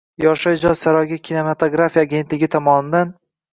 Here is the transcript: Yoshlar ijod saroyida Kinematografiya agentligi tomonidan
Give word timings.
Yoshlar 0.23 0.55
ijod 0.55 0.79
saroyida 0.79 1.19
Kinematografiya 1.29 2.07
agentligi 2.09 2.53
tomonidan 2.59 3.17